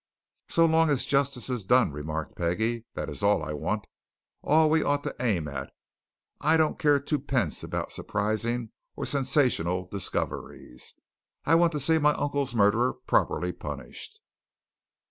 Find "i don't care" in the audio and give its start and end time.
6.39-6.99